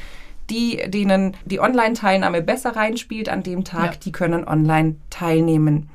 die, 0.52 0.80
denen 0.90 1.36
die 1.46 1.60
Online-Teilnahme 1.60 2.44
besser 2.44 2.76
reinspielt 2.76 3.30
an 3.30 3.42
dem 3.42 3.64
Tag, 3.64 3.94
ja. 3.94 4.00
die 4.04 4.12
können 4.12 4.48
online 4.48 4.98
teilnehmen. 5.10 5.90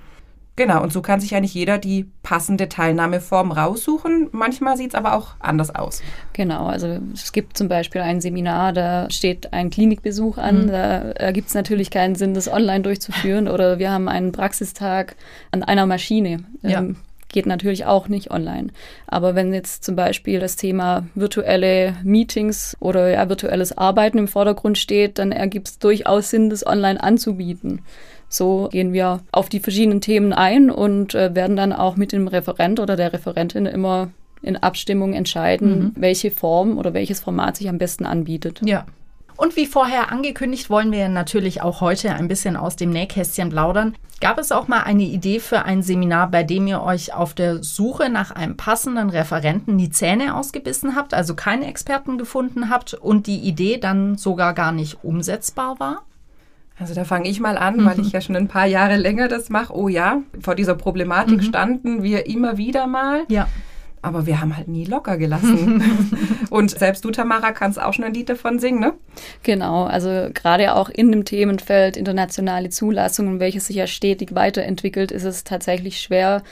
Genau, 0.57 0.83
und 0.83 0.93
so 0.93 1.01
kann 1.01 1.21
sich 1.21 1.35
eigentlich 1.35 1.55
jeder 1.55 1.79
die 1.79 2.07
passende 2.23 2.69
Teilnahmeform 2.69 3.51
raussuchen. 3.53 4.29
Manchmal 4.33 4.77
sieht 4.77 4.91
es 4.91 4.95
aber 4.95 5.15
auch 5.15 5.35
anders 5.39 5.75
aus. 5.75 6.03
Genau, 6.33 6.67
also 6.67 6.99
es 7.15 7.33
gibt 7.33 7.57
zum 7.57 7.69
Beispiel 7.69 8.03
ein 8.03 8.21
Seminar, 8.21 8.73
da 8.73 9.11
steht 9.11 9.53
ein 9.53 9.71
Klinikbesuch 9.71 10.37
an. 10.39 10.65
Mhm. 10.65 10.71
Da 10.71 10.99
ergibt 11.13 11.49
es 11.49 11.55
natürlich 11.55 11.91
keinen 11.91 12.15
Sinn, 12.15 12.35
das 12.35 12.53
online 12.53 12.83
durchzuführen. 12.83 13.49
Oder 13.49 13.79
wir 13.79 13.91
haben 13.91 14.09
einen 14.09 14.33
Praxistag 14.33 15.17
an 15.51 15.63
einer 15.63 15.87
Maschine. 15.87 16.45
Ja. 16.63 16.81
Ähm, 16.81 16.97
geht 17.33 17.47
natürlich 17.47 17.87
auch 17.87 18.09
nicht 18.09 18.31
online. 18.31 18.69
Aber 19.07 19.35
wenn 19.35 19.53
jetzt 19.53 19.85
zum 19.85 19.97
Beispiel 19.97 20.41
das 20.41 20.57
Thema 20.57 21.07
virtuelle 21.15 21.97
Meetings 22.03 22.77
oder 22.81 23.11
ja, 23.11 23.29
virtuelles 23.29 23.77
Arbeiten 23.77 24.19
im 24.19 24.29
Vordergrund 24.29 24.79
steht, 24.79 25.19
dann 25.19 25.33
ergibt 25.33 25.69
es 25.69 25.79
durchaus 25.79 26.31
Sinn, 26.31 26.51
das 26.51 26.67
online 26.67 27.03
anzubieten. 27.03 27.83
So 28.29 28.69
gehen 28.71 28.93
wir 28.93 29.21
auf 29.33 29.49
die 29.49 29.61
verschiedenen 29.61 30.01
Themen 30.01 30.33
ein 30.33 30.71
und 30.71 31.15
äh, 31.15 31.35
werden 31.35 31.57
dann 31.57 31.73
auch 31.73 31.97
mit 31.97 32.13
dem 32.13 32.29
Referent 32.29 32.79
oder 32.79 32.97
der 32.97 33.13
Referentin 33.13 33.67
immer 33.67 34.11
in 34.43 34.57
Abstimmung 34.57 35.13
entscheiden, 35.13 35.79
mhm. 35.79 35.93
welche 35.97 36.31
Form 36.31 36.79
oder 36.79 36.95
welches 36.95 37.21
Format 37.21 37.57
sich 37.57 37.69
am 37.69 37.79
besten 37.79 38.07
anbietet. 38.07 38.61
Ja. 38.65 38.87
Und 39.41 39.57
wie 39.57 39.65
vorher 39.65 40.13
angekündigt, 40.13 40.69
wollen 40.69 40.93
wir 40.93 41.09
natürlich 41.09 41.63
auch 41.63 41.81
heute 41.81 42.13
ein 42.13 42.29
bisschen 42.29 42.59
aus 42.59 42.77
dem 42.77 42.91
Nähkästchen 42.91 43.49
plaudern. 43.49 43.95
Gab 44.21 44.39
es 44.39 44.53
auch 44.53 44.69
mal 44.69 44.83
eine 44.83 45.05
Idee 45.05 45.41
für 45.41 45.63
ein 45.65 45.83
Seminar, 45.83 46.31
bei 46.31 46.43
dem 46.43 46.67
ihr 46.67 46.83
euch 46.83 47.15
auf 47.15 47.33
der 47.33 47.63
Suche 47.65 48.11
nach 48.11 48.33
einem 48.33 48.59
passenden 48.59 49.09
Referenten 49.09 49.79
die 49.79 49.89
Zähne 49.89 50.37
ausgebissen 50.37 50.95
habt, 50.95 51.15
also 51.15 51.35
keinen 51.35 51.63
Experten 51.63 52.19
gefunden 52.19 52.69
habt 52.69 52.93
und 52.93 53.27
die 53.27 53.39
Idee 53.39 53.79
dann 53.79 54.19
sogar 54.19 54.53
gar 54.53 54.73
nicht 54.73 55.03
umsetzbar 55.05 55.81
war? 55.81 56.03
Also 56.79 56.93
da 56.93 57.05
fange 57.05 57.31
ich 57.31 57.41
mal 57.41 57.57
an, 57.57 57.79
mhm. 57.79 57.85
weil 57.87 58.01
ich 58.03 58.13
ja 58.13 58.21
schon 58.21 58.37
ein 58.37 58.49
paar 58.49 58.67
Jahre 58.67 58.99
länger 58.99 59.29
das 59.29 59.49
mache. 59.49 59.75
Oh 59.75 59.89
ja, 59.89 60.19
vor 60.43 60.55
dieser 60.55 60.75
Problematik 60.75 61.39
mhm. 61.39 61.45
standen 61.45 62.03
wir 62.03 62.27
immer 62.27 62.59
wieder 62.59 62.87
mal. 62.87 63.23
Ja. 63.29 63.49
Aber 64.03 64.27
wir 64.27 64.41
haben 64.41 64.55
halt 64.55 64.69
nie 64.69 64.85
locker 64.85 65.17
gelassen. 65.17 65.83
und 66.51 66.71
selbst 66.71 67.05
du, 67.05 67.11
Tamara, 67.11 67.53
kannst 67.53 67.81
auch 67.81 67.93
schon 67.93 68.05
ein 68.05 68.13
Lied 68.13 68.29
davon 68.29 68.59
singen, 68.59 68.81
ne? 68.81 68.93
Genau, 69.43 69.85
also 69.85 70.29
gerade 70.35 70.75
auch 70.75 70.89
in 70.89 71.11
dem 71.13 71.25
Themenfeld 71.25 71.97
internationale 71.97 72.69
Zulassungen, 72.71 73.41
welches 73.41 73.67
sich 73.67 73.77
ja 73.77 73.87
stetig 73.87 74.35
weiterentwickelt, 74.35 75.13
ist 75.13 75.25
es 75.25 75.45
tatsächlich 75.45 76.01
schwer, 76.01 76.43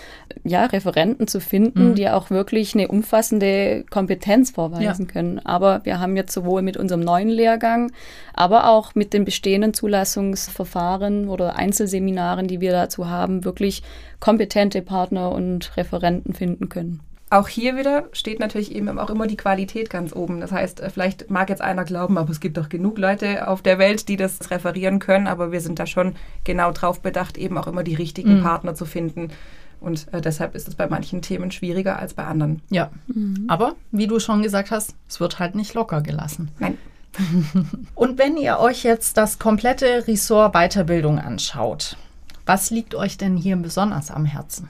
ja, 0.45 0.67
Referenten 0.67 1.27
zu 1.27 1.41
finden, 1.41 1.91
mhm. 1.91 1.95
die 1.97 2.09
auch 2.09 2.31
wirklich 2.31 2.75
eine 2.75 2.89
umfassende 2.89 3.85
Kompetenz 3.91 4.53
vorweisen 4.53 5.07
ja. 5.07 5.13
können. 5.13 5.39
Aber 5.45 5.85
wir 5.85 6.01
haben 6.01 6.17
jetzt 6.17 6.33
sowohl 6.33 6.63
mit 6.63 6.77
unserem 6.77 7.01
neuen 7.01 7.29
Lehrgang, 7.29 7.93
aber 8.35 8.69
auch 8.69 8.95
mit 8.95 9.13
den 9.13 9.25
bestehenden 9.25 9.75
Zulassungsverfahren 9.75 11.29
oder 11.29 11.57
Einzelseminaren, 11.57 12.47
die 12.47 12.61
wir 12.61 12.73
dazu 12.73 13.09
haben, 13.09 13.45
wirklich 13.45 13.83
kompetente 14.21 14.81
Partner 14.81 15.33
und 15.33 15.77
Referenten 15.77 16.35
finden 16.35 16.69
können 16.69 17.01
auch 17.31 17.49
hier 17.49 17.77
wieder 17.77 18.05
steht 18.13 18.41
natürlich 18.41 18.75
eben 18.75 18.99
auch 18.99 19.11
immer 19.11 19.27
die 19.27 19.37
Qualität 19.37 19.91
ganz 19.91 20.15
oben. 20.15 20.41
Das 20.41 20.53
heißt, 20.53 20.81
äh, 20.81 20.91
vielleicht 20.91 21.31
mag 21.31 21.51
jetzt 21.51 21.63
einer 21.63 21.85
glauben, 21.85 22.17
aber 22.19 22.31
es 22.31 22.41
gibt 22.41 22.57
doch 22.57 22.69
genug 22.69 22.99
Leute 22.99 23.49
auf 23.49 23.63
der 23.63 23.79
Welt, 23.79 24.09
die 24.09 24.17
das 24.17 24.51
referieren 24.51 24.99
können, 24.99 25.27
aber 25.27 25.53
wir 25.53 25.61
sind 25.61 25.79
da 25.79 25.87
schon 25.87 26.17
genau 26.45 26.73
drauf 26.73 27.01
bedacht, 27.01 27.37
eben 27.37 27.59
auch 27.59 27.67
immer 27.67 27.83
die 27.83 27.95
richtigen 27.95 28.39
mhm. 28.39 28.43
Partner 28.43 28.75
zu 28.75 28.87
finden. 28.87 29.31
Und 29.81 30.13
äh, 30.13 30.21
deshalb 30.21 30.55
ist 30.55 30.69
es 30.69 30.75
bei 30.75 30.89
manchen 30.89 31.23
Themen 31.23 31.51
schwieriger 31.51 31.99
als 31.99 32.15
bei 32.15 32.25
anderen. 32.25 32.63
Ja, 32.71 32.91
mhm. 33.07 33.45
aber 33.49 33.77
wie 33.91 34.07
du 34.07 34.19
schon 34.19 34.43
gesagt 34.43 34.71
hast, 34.71 34.95
es 35.09 35.21
wird 35.21 35.39
halt 35.39 35.55
nicht 35.55 35.75
locker 35.75 36.01
gelassen. 36.01 36.51
Nein. 36.59 36.79
Und 37.95 38.19
wenn 38.19 38.37
ihr 38.37 38.59
euch 38.59 38.85
jetzt 38.85 39.17
das 39.17 39.39
komplette 39.39 40.07
Ressort 40.07 40.55
Weiterbildung 40.55 41.19
anschaut, 41.19 41.97
was 42.47 42.71
liegt 42.71 42.95
euch 42.95 43.19
denn 43.19 43.37
hier 43.37 43.57
besonders 43.57 44.11
am 44.11 44.25
Herzen? 44.25 44.69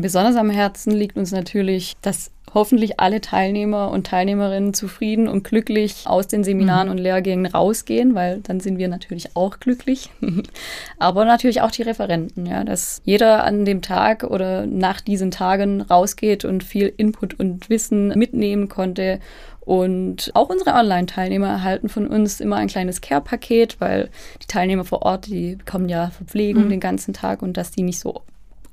Besonders 0.00 0.36
am 0.36 0.50
Herzen 0.50 0.92
liegt 0.92 1.16
uns 1.16 1.32
natürlich, 1.32 1.94
dass 2.02 2.30
hoffentlich 2.54 2.98
alle 3.00 3.20
Teilnehmer 3.20 3.90
und 3.90 4.06
Teilnehmerinnen 4.06 4.72
zufrieden 4.72 5.28
und 5.28 5.44
glücklich 5.44 6.04
aus 6.06 6.26
den 6.26 6.42
Seminaren 6.42 6.88
mhm. 6.88 6.92
und 6.92 6.98
Lehrgängen 6.98 7.46
rausgehen, 7.46 8.14
weil 8.14 8.40
dann 8.40 8.60
sind 8.60 8.78
wir 8.78 8.88
natürlich 8.88 9.36
auch 9.36 9.60
glücklich. 9.60 10.10
Aber 10.98 11.24
natürlich 11.24 11.60
auch 11.60 11.70
die 11.70 11.82
Referenten, 11.82 12.46
ja, 12.46 12.64
dass 12.64 13.02
jeder 13.04 13.44
an 13.44 13.64
dem 13.64 13.82
Tag 13.82 14.24
oder 14.24 14.66
nach 14.66 15.00
diesen 15.00 15.30
Tagen 15.30 15.82
rausgeht 15.82 16.44
und 16.44 16.64
viel 16.64 16.92
Input 16.96 17.38
und 17.38 17.68
Wissen 17.68 18.08
mitnehmen 18.08 18.68
konnte 18.68 19.20
und 19.60 20.30
auch 20.34 20.48
unsere 20.48 20.74
Online-Teilnehmer 20.74 21.48
erhalten 21.48 21.88
von 21.88 22.06
uns 22.06 22.40
immer 22.40 22.56
ein 22.56 22.68
kleines 22.68 23.00
Care-Paket, 23.00 23.80
weil 23.80 24.10
die 24.40 24.46
Teilnehmer 24.46 24.84
vor 24.84 25.02
Ort, 25.02 25.26
die 25.26 25.56
bekommen 25.56 25.88
ja 25.88 26.10
Verpflegung 26.10 26.66
mhm. 26.66 26.70
den 26.70 26.80
ganzen 26.80 27.12
Tag 27.12 27.42
und 27.42 27.56
dass 27.56 27.72
die 27.72 27.82
nicht 27.82 27.98
so 27.98 28.22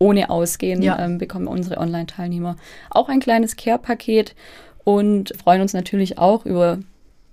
ohne 0.03 0.29
Ausgehen 0.29 0.81
ja. 0.81 0.99
ähm, 0.99 1.17
bekommen 1.17 1.47
unsere 1.47 1.77
Online-Teilnehmer 1.77 2.57
auch 2.89 3.07
ein 3.07 3.21
kleines 3.21 3.55
Care-Paket 3.55 4.35
und 4.83 5.33
freuen 5.41 5.61
uns 5.61 5.71
natürlich 5.71 6.17
auch 6.17 6.45
über 6.45 6.79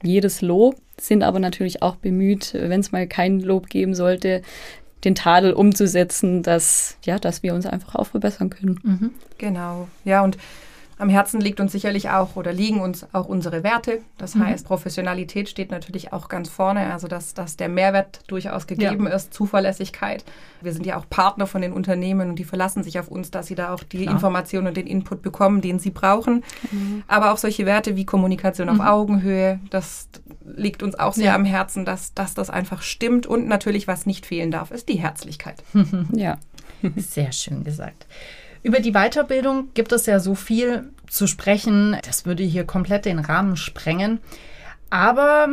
jedes 0.05 0.41
Lob, 0.41 0.77
sind 1.01 1.25
aber 1.25 1.41
natürlich 1.41 1.83
auch 1.83 1.97
bemüht, 1.97 2.55
wenn 2.55 2.79
es 2.79 2.93
mal 2.93 3.09
kein 3.09 3.41
Lob 3.41 3.69
geben 3.69 3.95
sollte, 3.95 4.43
den 5.05 5.17
Tadel 5.17 5.53
umzusetzen, 5.53 6.45
dass, 6.45 6.97
ja, 7.05 7.19
dass 7.19 7.43
wir 7.43 7.55
uns 7.55 7.67
einfach 7.67 7.97
auch 7.97 8.07
verbessern 8.07 8.51
können. 8.51 8.79
Mhm. 8.85 9.11
Genau, 9.39 9.89
ja, 10.05 10.23
und 10.23 10.39
am 11.01 11.09
Herzen 11.09 11.41
liegt 11.41 11.61
uns 11.61 11.73
sicherlich 11.73 12.11
auch 12.11 12.37
oder 12.37 12.53
liegen 12.53 12.81
uns 12.81 13.07
auch 13.13 13.27
unsere 13.27 13.63
Werte. 13.63 14.01
Das 14.19 14.35
mhm. 14.35 14.47
heißt, 14.47 14.67
Professionalität 14.67 15.49
steht 15.49 15.71
natürlich 15.71 16.13
auch 16.13 16.29
ganz 16.29 16.49
vorne, 16.49 16.93
also 16.93 17.09
dass, 17.09 17.33
dass 17.33 17.57
der 17.57 17.69
Mehrwert 17.69 18.21
durchaus 18.27 18.67
gegeben 18.67 19.07
ja. 19.07 19.15
ist, 19.15 19.33
Zuverlässigkeit. 19.33 20.25
Wir 20.61 20.73
sind 20.75 20.85
ja 20.85 20.99
auch 20.99 21.09
Partner 21.09 21.47
von 21.47 21.63
den 21.63 21.73
Unternehmen 21.73 22.31
und 22.31 22.37
die 22.37 22.45
verlassen 22.45 22.83
sich 22.83 22.99
auf 22.99 23.09
uns, 23.09 23.31
dass 23.31 23.47
sie 23.47 23.55
da 23.55 23.73
auch 23.73 23.83
die 23.83 24.03
Klar. 24.03 24.15
Informationen 24.15 24.69
und 24.69 24.77
den 24.77 24.87
Input 24.87 25.23
bekommen, 25.23 25.63
den 25.63 25.79
sie 25.79 25.91
brauchen. 25.91 26.45
Mhm. 26.71 27.03
Aber 27.09 27.33
auch 27.33 27.39
solche 27.39 27.65
Werte 27.65 27.97
wie 27.97 28.05
Kommunikation 28.05 28.69
auf 28.69 28.77
mhm. 28.77 28.83
Augenhöhe, 28.83 29.59
das 29.71 30.09
liegt 30.45 30.83
uns 30.83 30.99
auch 30.99 31.15
sehr 31.15 31.27
ja. 31.27 31.35
am 31.35 31.47
Herzen, 31.47 31.87
dass, 31.87 32.13
dass 32.13 32.35
das 32.35 32.51
einfach 32.51 32.83
stimmt. 32.83 33.27
Und 33.27 33.49
natürlich, 33.49 33.89
was 33.89 34.05
nicht 34.05 34.27
fehlen 34.27 34.51
darf, 34.51 34.71
ist 34.71 34.89
die 34.91 35.01
Herzlichkeit. 35.01 35.63
ja, 36.13 36.37
sehr 36.97 37.33
schön 37.33 37.65
gesagt. 37.65 38.07
Über 38.63 38.81
die 38.81 38.93
Weiterbildung 38.93 39.69
gibt 39.75 39.93
es 39.93 40.07
ja 40.07 40.21
so 40.21 40.35
viel 40.35 40.91
zu 41.09 41.27
sprechen. 41.27 41.97
Das 42.07 42.27
würde 42.27 42.43
hier 42.43 42.65
komplett 42.65 43.05
den 43.07 43.19
Rahmen 43.19 43.57
sprengen. 43.57 44.21
Aber 44.91 45.49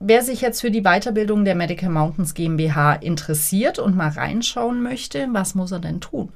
wer 0.00 0.22
sich 0.22 0.40
jetzt 0.40 0.60
für 0.60 0.70
die 0.70 0.82
Weiterbildung 0.82 1.44
der 1.44 1.54
Medical 1.54 1.90
Mountains 1.90 2.34
GmbH 2.34 2.94
interessiert 2.94 3.78
und 3.78 3.96
mal 3.96 4.10
reinschauen 4.10 4.82
möchte, 4.82 5.28
was 5.32 5.54
muss 5.54 5.72
er 5.72 5.78
denn 5.78 6.00
tun? 6.00 6.28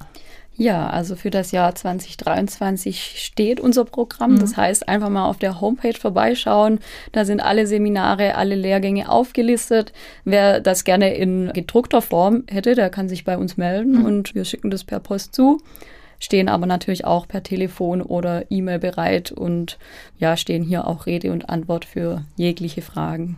Ja, 0.59 0.89
also 0.89 1.15
für 1.15 1.29
das 1.29 1.51
Jahr 1.51 1.75
2023 1.75 3.23
steht 3.23 3.59
unser 3.59 3.85
Programm. 3.85 4.33
Mhm. 4.33 4.39
Das 4.39 4.57
heißt, 4.57 4.89
einfach 4.89 5.09
mal 5.09 5.27
auf 5.27 5.37
der 5.37 5.61
Homepage 5.61 5.93
vorbeischauen. 5.93 6.79
Da 7.11 7.25
sind 7.25 7.41
alle 7.41 7.67
Seminare, 7.67 8.33
alle 8.33 8.55
Lehrgänge 8.55 9.07
aufgelistet. 9.07 9.93
Wer 10.25 10.59
das 10.59 10.83
gerne 10.83 11.13
in 11.13 11.53
gedruckter 11.53 12.01
Form 12.01 12.43
hätte, 12.47 12.73
der 12.73 12.89
kann 12.89 13.07
sich 13.07 13.23
bei 13.23 13.37
uns 13.37 13.57
melden 13.57 13.99
mhm. 13.99 14.05
und 14.05 14.33
wir 14.33 14.45
schicken 14.45 14.71
das 14.71 14.83
per 14.83 14.99
Post 14.99 15.35
zu 15.35 15.61
stehen 16.19 16.49
aber 16.49 16.65
natürlich 16.65 17.05
auch 17.05 17.27
per 17.27 17.43
Telefon 17.43 18.01
oder 18.01 18.49
E-Mail 18.49 18.79
bereit 18.79 19.31
und 19.31 19.77
ja, 20.17 20.37
stehen 20.37 20.63
hier 20.63 20.87
auch 20.87 21.05
Rede 21.05 21.31
und 21.31 21.49
Antwort 21.49 21.85
für 21.85 22.23
jegliche 22.35 22.81
Fragen. 22.81 23.37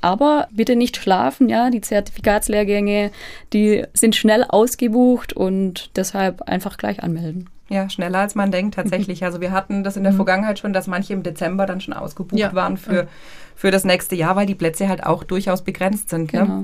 Aber 0.00 0.48
bitte 0.52 0.76
nicht 0.76 0.96
schlafen, 0.96 1.48
ja, 1.48 1.70
die 1.70 1.80
Zertifikatslehrgänge, 1.80 3.10
die 3.52 3.84
sind 3.92 4.14
schnell 4.14 4.44
ausgebucht 4.44 5.32
und 5.32 5.90
deshalb 5.96 6.42
einfach 6.42 6.76
gleich 6.76 7.02
anmelden. 7.02 7.48
Ja, 7.68 7.90
schneller 7.90 8.20
als 8.20 8.34
man 8.34 8.52
denkt 8.52 8.74
tatsächlich. 8.74 9.16
Also 9.26 9.40
wir 9.40 9.50
hatten 9.50 9.82
das 9.82 9.96
in 9.96 10.04
der 10.04 10.12
mhm. 10.12 10.16
Vergangenheit 10.16 10.58
schon, 10.58 10.72
dass 10.72 10.86
manche 10.86 11.12
im 11.12 11.22
Dezember 11.22 11.66
dann 11.66 11.80
schon 11.80 11.94
ausgebucht 11.94 12.38
ja. 12.38 12.54
waren 12.54 12.76
für, 12.76 13.08
für 13.56 13.72
das 13.72 13.82
nächste 13.82 14.14
Jahr, 14.14 14.36
weil 14.36 14.46
die 14.46 14.54
Plätze 14.54 14.88
halt 14.88 15.04
auch 15.04 15.24
durchaus 15.24 15.62
begrenzt 15.62 16.10
sind. 16.10 16.32
Ne? 16.32 16.40
Genau. 16.40 16.62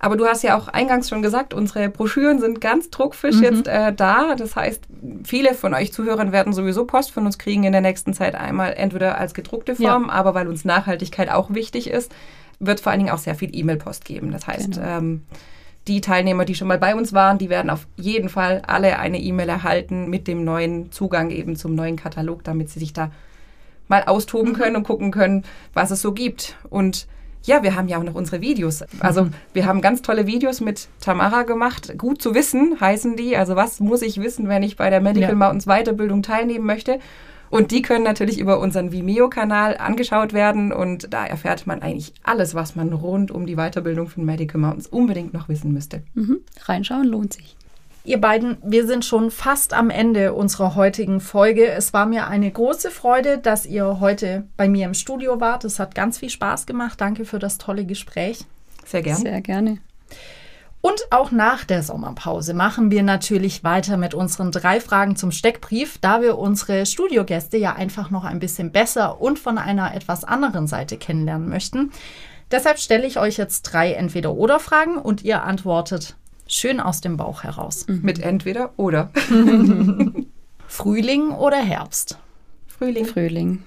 Aber 0.00 0.16
du 0.16 0.26
hast 0.26 0.42
ja 0.42 0.58
auch 0.58 0.66
eingangs 0.66 1.08
schon 1.08 1.22
gesagt, 1.22 1.54
unsere 1.54 1.88
Broschüren 1.88 2.40
sind 2.40 2.60
ganz 2.60 2.90
druckfisch 2.90 3.36
mhm. 3.36 3.42
jetzt 3.42 3.68
äh, 3.68 3.92
da. 3.92 4.34
Das 4.34 4.56
heißt, 4.56 4.82
viele 5.24 5.54
von 5.54 5.72
euch 5.72 5.92
Zuhörern 5.92 6.32
werden 6.32 6.52
sowieso 6.52 6.84
Post 6.84 7.12
von 7.12 7.26
uns 7.26 7.38
kriegen 7.38 7.62
in 7.62 7.72
der 7.72 7.82
nächsten 7.82 8.12
Zeit 8.12 8.34
einmal 8.34 8.72
entweder 8.72 9.18
als 9.18 9.34
gedruckte 9.34 9.76
Form, 9.76 10.06
ja. 10.06 10.12
aber 10.12 10.34
weil 10.34 10.48
uns 10.48 10.64
Nachhaltigkeit 10.64 11.30
auch 11.30 11.54
wichtig 11.54 11.88
ist, 11.90 12.10
wird 12.58 12.80
vor 12.80 12.90
allen 12.90 13.00
Dingen 13.00 13.12
auch 13.12 13.18
sehr 13.18 13.36
viel 13.36 13.54
E-Mail-Post 13.54 14.04
geben. 14.04 14.32
Das 14.32 14.46
heißt, 14.46 14.72
genau. 14.72 14.98
ähm, 14.98 15.22
die 15.90 16.00
Teilnehmer, 16.00 16.44
die 16.44 16.54
schon 16.54 16.68
mal 16.68 16.78
bei 16.78 16.94
uns 16.94 17.12
waren, 17.12 17.38
die 17.38 17.50
werden 17.50 17.68
auf 17.68 17.86
jeden 17.96 18.28
Fall 18.28 18.62
alle 18.66 18.98
eine 19.00 19.18
E-Mail 19.18 19.48
erhalten 19.48 20.08
mit 20.08 20.28
dem 20.28 20.44
neuen 20.44 20.92
Zugang 20.92 21.30
eben 21.30 21.56
zum 21.56 21.74
neuen 21.74 21.96
Katalog, 21.96 22.44
damit 22.44 22.70
sie 22.70 22.78
sich 22.78 22.92
da 22.92 23.10
mal 23.88 24.04
austoben 24.04 24.52
mhm. 24.52 24.56
können 24.56 24.76
und 24.76 24.84
gucken 24.84 25.10
können, 25.10 25.44
was 25.74 25.90
es 25.90 26.00
so 26.00 26.12
gibt. 26.12 26.56
Und 26.70 27.08
ja, 27.42 27.64
wir 27.64 27.74
haben 27.74 27.88
ja 27.88 27.98
auch 27.98 28.04
noch 28.04 28.14
unsere 28.14 28.40
Videos. 28.40 28.84
Also 29.00 29.24
mhm. 29.24 29.34
wir 29.52 29.66
haben 29.66 29.80
ganz 29.80 30.00
tolle 30.02 30.28
Videos 30.28 30.60
mit 30.60 30.88
Tamara 31.00 31.42
gemacht. 31.42 31.98
Gut 31.98 32.22
zu 32.22 32.36
wissen 32.36 32.80
heißen 32.80 33.16
die. 33.16 33.36
Also 33.36 33.56
was 33.56 33.80
muss 33.80 34.02
ich 34.02 34.20
wissen, 34.20 34.48
wenn 34.48 34.62
ich 34.62 34.76
bei 34.76 34.90
der 34.90 35.00
Medical 35.00 35.30
ja. 35.30 35.34
Mountains 35.34 35.66
Weiterbildung 35.66 36.22
teilnehmen 36.22 36.66
möchte? 36.66 37.00
Und 37.50 37.72
die 37.72 37.82
können 37.82 38.04
natürlich 38.04 38.38
über 38.38 38.60
unseren 38.60 38.92
Vimeo-Kanal 38.92 39.76
angeschaut 39.76 40.32
werden 40.32 40.72
und 40.72 41.12
da 41.12 41.26
erfährt 41.26 41.66
man 41.66 41.82
eigentlich 41.82 42.14
alles, 42.22 42.54
was 42.54 42.76
man 42.76 42.92
rund 42.92 43.30
um 43.30 43.44
die 43.44 43.56
Weiterbildung 43.56 44.08
von 44.08 44.24
Medical 44.24 44.60
Mountains 44.60 44.86
unbedingt 44.86 45.34
noch 45.34 45.48
wissen 45.48 45.72
müsste. 45.72 46.02
Mhm. 46.14 46.40
Reinschauen 46.66 47.06
lohnt 47.06 47.32
sich. 47.32 47.56
Ihr 48.04 48.18
beiden, 48.18 48.56
wir 48.64 48.86
sind 48.86 49.04
schon 49.04 49.30
fast 49.30 49.74
am 49.74 49.90
Ende 49.90 50.32
unserer 50.32 50.74
heutigen 50.74 51.20
Folge. 51.20 51.66
Es 51.66 51.92
war 51.92 52.06
mir 52.06 52.28
eine 52.28 52.50
große 52.50 52.90
Freude, 52.90 53.36
dass 53.36 53.66
ihr 53.66 54.00
heute 54.00 54.46
bei 54.56 54.68
mir 54.68 54.86
im 54.86 54.94
Studio 54.94 55.40
wart. 55.40 55.64
Es 55.64 55.78
hat 55.78 55.94
ganz 55.94 56.18
viel 56.18 56.30
Spaß 56.30 56.64
gemacht. 56.64 57.00
Danke 57.00 57.26
für 57.26 57.38
das 57.38 57.58
tolle 57.58 57.84
Gespräch. 57.84 58.46
Sehr 58.86 59.02
gerne. 59.02 59.20
Sehr 59.20 59.40
gerne. 59.42 59.78
Und 60.82 61.00
auch 61.10 61.30
nach 61.30 61.64
der 61.64 61.82
Sommerpause 61.82 62.54
machen 62.54 62.90
wir 62.90 63.02
natürlich 63.02 63.62
weiter 63.64 63.98
mit 63.98 64.14
unseren 64.14 64.50
drei 64.50 64.80
Fragen 64.80 65.14
zum 65.14 65.30
Steckbrief, 65.30 65.98
da 65.98 66.22
wir 66.22 66.38
unsere 66.38 66.86
Studiogäste 66.86 67.58
ja 67.58 67.74
einfach 67.74 68.10
noch 68.10 68.24
ein 68.24 68.38
bisschen 68.38 68.72
besser 68.72 69.20
und 69.20 69.38
von 69.38 69.58
einer 69.58 69.94
etwas 69.94 70.24
anderen 70.24 70.66
Seite 70.66 70.96
kennenlernen 70.96 71.50
möchten. 71.50 71.92
Deshalb 72.50 72.78
stelle 72.78 73.06
ich 73.06 73.18
euch 73.18 73.36
jetzt 73.36 73.62
drei 73.62 73.92
Entweder-Oder-Fragen 73.92 74.96
und 74.96 75.22
ihr 75.22 75.44
antwortet 75.44 76.16
schön 76.48 76.80
aus 76.80 77.00
dem 77.00 77.16
Bauch 77.16 77.44
heraus. 77.44 77.86
Mhm. 77.86 78.00
Mit 78.02 78.18
Entweder 78.20 78.72
oder. 78.76 79.10
Frühling 80.66 81.30
oder 81.32 81.58
Herbst? 81.58 82.18
Frühling. 82.66 83.04
Frühling. 83.04 83.62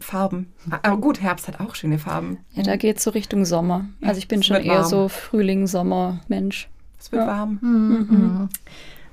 Farben. 0.00 0.52
Aber 0.82 0.96
gut, 0.98 1.20
Herbst 1.20 1.48
hat 1.48 1.60
auch 1.60 1.74
schöne 1.74 1.98
Farben. 1.98 2.38
Ja, 2.52 2.62
da 2.62 2.76
geht 2.76 2.98
es 2.98 3.04
so 3.04 3.10
Richtung 3.10 3.44
Sommer. 3.44 3.86
Also 4.02 4.18
ich 4.18 4.28
bin 4.28 4.42
schon 4.42 4.56
eher 4.56 4.80
warm. 4.80 4.88
so 4.88 5.08
Frühling, 5.08 5.66
Sommer, 5.66 6.20
Mensch. 6.28 6.68
Es 6.98 7.12
wird 7.12 7.22
ja. 7.22 7.28
warm. 7.28 7.58
Mhm. 7.60 8.48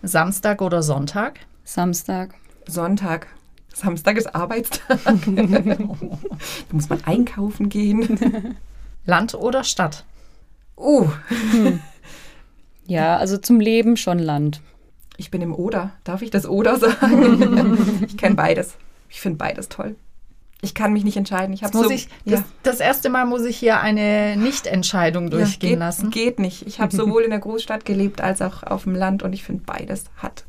Samstag 0.02 0.62
oder 0.62 0.84
Sonntag? 0.84 1.40
Samstag. 1.64 2.36
Sonntag. 2.68 3.28
Samstag 3.74 4.18
ist 4.18 4.36
Arbeitstag. 4.36 5.00
da 5.06 5.78
muss 6.72 6.90
man 6.90 7.04
einkaufen 7.06 7.70
gehen. 7.70 8.56
Land 9.06 9.36
oder 9.36 9.64
Stadt? 9.64 10.06
Uh. 10.78 11.08
Hm. 11.52 11.80
Ja, 12.86 13.18
also 13.18 13.38
zum 13.38 13.60
Leben 13.60 13.98
schon 13.98 14.20
Land. 14.20 14.62
Ich 15.18 15.32
bin 15.32 15.42
im 15.42 15.54
Oder. 15.54 15.92
Darf 16.04 16.22
ich 16.22 16.32
das 16.32 16.48
Oder 16.48 16.78
sagen? 16.78 18.02
ich 18.06 18.18
kenne 18.18 18.36
beides. 18.36 18.76
Ich 19.10 19.22
finde 19.22 19.38
beides 19.38 19.70
toll. 19.70 19.96
Ich 20.64 20.74
kann 20.74 20.94
mich 20.94 21.04
nicht 21.04 21.18
entscheiden. 21.18 21.54
Ich 21.54 21.64
habe 21.64 21.78
so, 21.78 21.90
ich, 21.90 22.08
ja. 22.24 22.38
das, 22.38 22.44
das, 22.64 22.80
erste 22.80 23.10
Mal 23.10 23.26
muss 23.26 23.44
ich 23.44 23.58
hier 23.58 23.82
eine 23.82 24.38
Nichtentscheidung 24.38 25.30
durchgehen 25.30 25.72
ja, 25.72 25.76
geht, 25.76 25.80
lassen. 25.80 26.10
Geht 26.10 26.40
nicht. 26.40 26.66
Ich 26.66 26.80
habe 26.80 26.96
sowohl 26.96 27.24
in 27.24 27.32
der 27.32 27.40
Großstadt 27.40 27.84
gelebt 27.84 28.22
als 28.22 28.42
auch 28.42 28.64
auf 28.64 28.84
dem 28.84 28.96
Land 28.96 29.24
und 29.24 29.34
ich 29.34 29.44
finde 29.44 29.64
beides 29.66 30.06
hat 30.16 30.46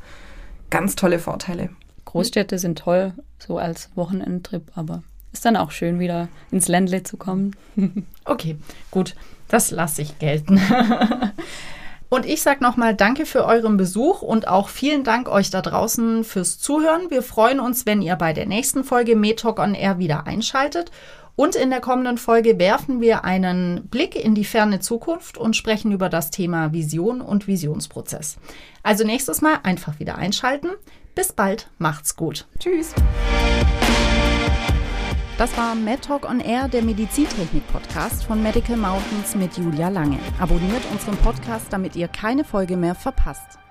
ganz 0.70 0.94
tolle 0.94 1.18
Vorteile. 1.18 1.70
Großstädte 2.04 2.58
sind 2.58 2.78
toll, 2.78 3.12
so 3.38 3.58
als 3.58 3.90
Wochenendtrip, 3.96 4.70
aber 4.76 5.02
ist 5.32 5.44
dann 5.44 5.56
auch 5.56 5.72
schön, 5.72 5.98
wieder 5.98 6.28
ins 6.52 6.68
Ländle 6.68 7.02
zu 7.02 7.16
kommen. 7.16 7.56
okay, 8.24 8.56
gut, 8.92 9.16
das 9.48 9.72
lasse 9.72 10.02
ich 10.02 10.20
gelten. 10.20 10.60
Und 12.14 12.26
ich 12.26 12.42
sage 12.42 12.62
nochmal 12.62 12.94
Danke 12.94 13.26
für 13.26 13.44
euren 13.44 13.76
Besuch 13.76 14.22
und 14.22 14.46
auch 14.46 14.68
vielen 14.68 15.02
Dank 15.02 15.28
euch 15.28 15.50
da 15.50 15.62
draußen 15.62 16.22
fürs 16.22 16.60
Zuhören. 16.60 17.10
Wir 17.10 17.22
freuen 17.22 17.58
uns, 17.58 17.86
wenn 17.86 18.02
ihr 18.02 18.14
bei 18.14 18.32
der 18.32 18.46
nächsten 18.46 18.84
Folge 18.84 19.16
MedTalk 19.16 19.58
on 19.58 19.74
Air 19.74 19.98
wieder 19.98 20.24
einschaltet. 20.24 20.92
Und 21.34 21.56
in 21.56 21.70
der 21.70 21.80
kommenden 21.80 22.16
Folge 22.16 22.60
werfen 22.60 23.00
wir 23.00 23.24
einen 23.24 23.88
Blick 23.88 24.14
in 24.14 24.36
die 24.36 24.44
ferne 24.44 24.78
Zukunft 24.78 25.38
und 25.38 25.56
sprechen 25.56 25.90
über 25.90 26.08
das 26.08 26.30
Thema 26.30 26.72
Vision 26.72 27.20
und 27.20 27.48
Visionsprozess. 27.48 28.36
Also 28.84 29.04
nächstes 29.04 29.40
Mal 29.40 29.58
einfach 29.64 29.98
wieder 29.98 30.14
einschalten. 30.14 30.68
Bis 31.16 31.32
bald, 31.32 31.68
macht's 31.78 32.14
gut. 32.14 32.46
Tschüss. 32.60 32.94
Das 35.36 35.56
war 35.56 35.74
MedTalk 35.74 36.30
on 36.30 36.38
Air, 36.38 36.68
der 36.68 36.82
Medizintechnik-Podcast 36.82 38.22
von 38.24 38.40
Medical 38.40 38.76
Mountains 38.76 39.34
mit 39.34 39.56
Julia 39.58 39.88
Lange. 39.88 40.20
Abonniert 40.38 40.82
unseren 40.92 41.16
Podcast, 41.16 41.66
damit 41.70 41.96
ihr 41.96 42.06
keine 42.06 42.44
Folge 42.44 42.76
mehr 42.76 42.94
verpasst. 42.94 43.58